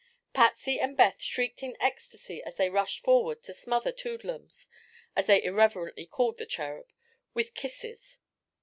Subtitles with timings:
[0.33, 4.67] Patsy and Beth shrieked in ecstasy as they rushed forward to smother "Toodlums,"
[5.15, 6.91] as they irreverently called the Cherub,
[7.35, 8.17] with kisses.